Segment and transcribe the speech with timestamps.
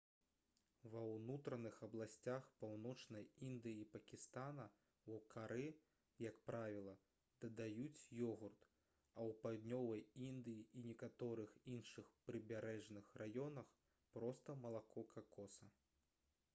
[0.91, 5.67] ва ўнутраных абласцях паўночнай індыі і пакістана ў кары
[6.25, 6.95] як правіла
[7.45, 10.01] дадаюць ёгурт а ў паўднёвай
[10.31, 13.71] індыі і некаторых іншых прыбярэжных раёнах
[14.17, 15.71] проста малако какоса